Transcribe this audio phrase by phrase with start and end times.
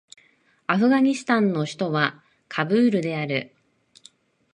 [0.65, 3.53] アフガニスタンの首都はカブールである